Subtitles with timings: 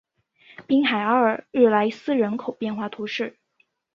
[0.65, 3.37] 滨海阿尔日莱斯人口变化图示